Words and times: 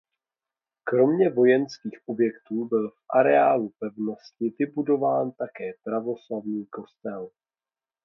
Kromě 0.83 1.29
vojenských 1.29 1.99
objektů 2.05 2.65
byl 2.67 2.89
v 2.89 2.95
areálu 3.15 3.69
pevnosti 3.79 4.53
vybudován 4.59 5.31
také 5.31 5.71
pravoslavný 5.83 6.65
kostel. 6.65 7.29